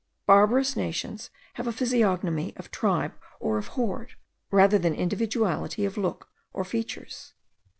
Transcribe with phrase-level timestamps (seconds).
[0.25, 4.15] Barbarous nations have a physiognomy of tribe or of horde,
[4.49, 7.35] rather than individuality of look or features.